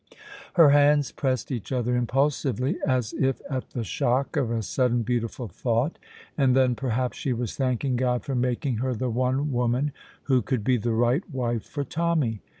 [0.55, 5.47] Her hands pressed each other impulsively, as if at the shock of a sudden beautiful
[5.47, 5.99] thought,
[6.35, 9.91] and then perhaps she was thanking God for making her the one woman
[10.23, 12.41] who could be the right wife for Tommy.